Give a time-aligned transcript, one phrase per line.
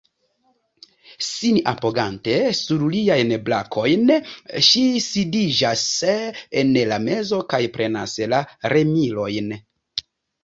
[1.25, 4.13] Sin apogante sur liajn brakojn,
[4.69, 5.83] ŝi sidiĝas
[6.63, 8.41] en la mezo kaj prenas la
[8.75, 9.53] remilojn.